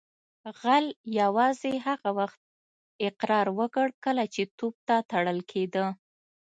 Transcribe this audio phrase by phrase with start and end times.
[0.61, 0.85] غل
[1.19, 2.39] یوازې هغه وخت
[3.07, 5.85] اقرار وکړ کله چې توپ ته تړل کیده